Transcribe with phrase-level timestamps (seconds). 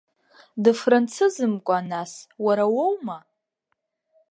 [0.63, 2.11] Дыфранцызымкәа, нас,
[2.45, 3.17] уара уоума?